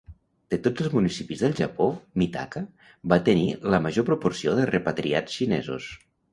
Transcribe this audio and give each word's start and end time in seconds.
De 0.53 0.57
tots 0.67 0.83
els 0.85 0.95
municipis 0.97 1.43
del 1.43 1.53
Japó, 1.59 1.87
Mitaka 2.23 2.63
va 3.15 3.21
tenir 3.29 3.47
la 3.75 3.83
major 3.87 4.11
proporció 4.11 4.59
de 4.63 4.69
repatriats 4.75 5.41
xinesos. 5.41 5.95